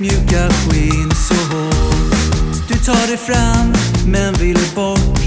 mjuka 0.00 0.48
skinn 0.48 1.10
så 1.10 1.34
hårt. 1.34 2.68
Du 2.68 2.74
tar 2.74 3.06
dig 3.06 3.16
fram 3.16 3.72
men 4.06 4.34
vill 4.34 4.58
bort. 4.74 5.20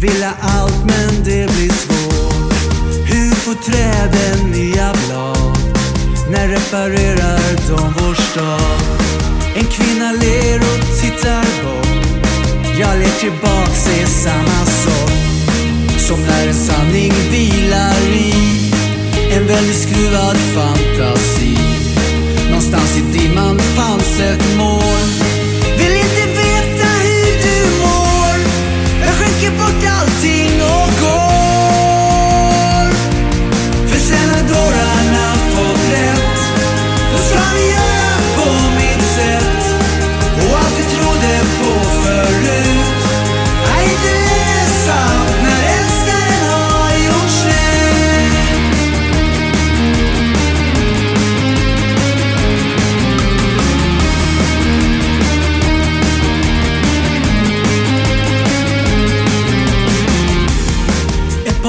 Vilja 0.00 0.32
allt 0.40 0.84
men 0.86 1.24
det 1.24 1.46
blir 1.54 1.70
svårt. 1.70 2.52
Hur 3.10 3.34
får 3.34 3.54
träden 3.54 4.50
nya 4.50 4.92
blad? 4.92 5.58
När 6.30 6.48
reparerar 6.48 7.40
de 7.68 7.92
vår 7.98 8.14
stad? 8.14 9.00
En 9.56 9.66
kvinna 9.66 10.12
ler 10.12 10.58
och 10.58 11.00
tittar 11.00 11.44
bort. 11.62 12.06
Jag 12.80 12.98
ler 12.98 13.20
tillbaks, 13.20 13.86
är 13.86 14.06
samma 14.06 14.66
sak. 14.66 15.10
Som 15.98 16.20
när 16.20 16.48
en 16.48 16.54
sanning 16.54 17.12
vilar 17.30 18.00
i 18.12 18.34
en 19.32 19.46
väldigt 19.46 19.82
skruvad 19.82 20.36
fantasi. 20.36 21.29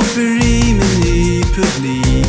Varför 0.02 0.22
i 0.22 0.74
med 0.74 1.06
ny 1.06 1.44
publik. 1.44 2.28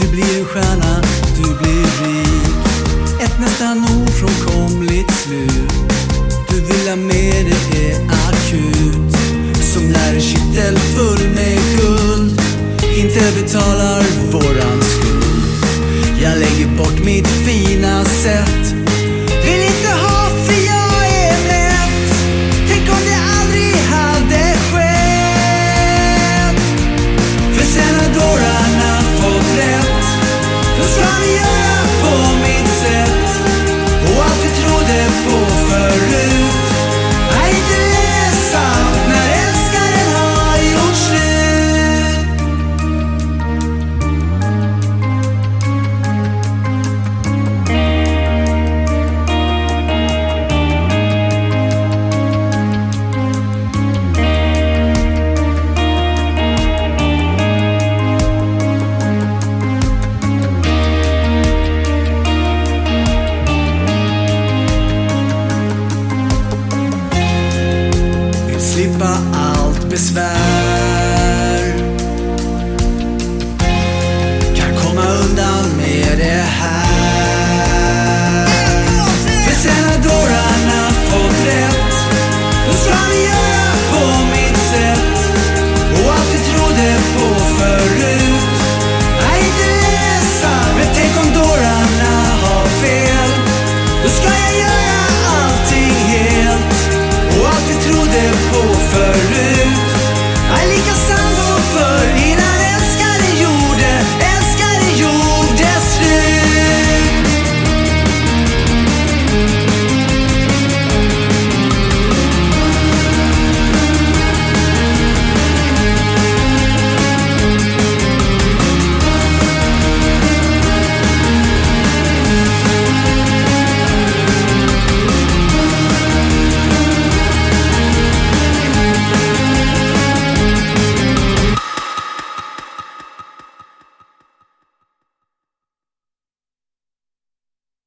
Du 0.00 0.08
blir 0.08 0.38
en 0.38 0.44
stjärna, 0.44 1.02
du 1.36 1.42
blir 1.42 1.82
rik. 2.02 2.56
Ett 3.20 3.40
nästan 3.40 3.84
ofrånkomligt 3.84 5.10
slut. 5.10 5.72
Du 6.48 6.60
vill 6.60 6.88
ha 6.88 6.96
mer, 6.96 7.44
det 7.44 7.92
är 7.92 8.00
akut. 8.28 9.16
Som 9.74 9.88
när 9.88 10.14
en 10.14 10.20
kittel 10.20 10.78
full 10.78 11.28
med 11.34 11.58
guld 11.76 12.40
Inte 12.96 13.42
betalar 13.42 14.02
lieber 68.78 69.18
alt 69.32 69.88
bis 69.88 70.14
besvär 70.14 70.87